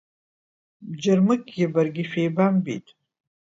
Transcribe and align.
Бџьармыкьгьы 0.89 1.65
баргьы 1.73 2.03
шәеибамбеит! 2.09 2.87